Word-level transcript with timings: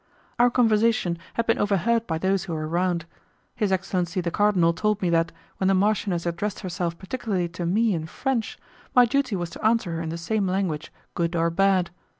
Our 0.39 0.49
conversation 0.49 1.19
had 1.35 1.45
been 1.45 1.59
overheard 1.59 2.07
by 2.07 2.17
those 2.17 2.45
who 2.45 2.53
were 2.53 2.67
around; 2.67 3.05
his 3.55 3.71
excellency 3.71 4.19
the 4.19 4.31
cardinal 4.31 4.73
told 4.73 4.99
me 4.99 5.11
that, 5.11 5.31
when 5.57 5.67
the 5.67 5.75
marchioness 5.75 6.25
addressed 6.25 6.61
herself 6.61 6.97
particularly 6.97 7.47
to 7.49 7.67
me 7.67 7.93
in 7.93 8.07
French, 8.07 8.57
my 8.95 9.05
duty 9.05 9.35
was 9.35 9.51
to 9.51 9.63
answer 9.63 9.91
her 9.91 10.01
in 10.01 10.09
the 10.09 10.17
same 10.17 10.47
language, 10.47 10.91
good 11.13 11.35
or 11.35 11.51
bad. 11.51 11.91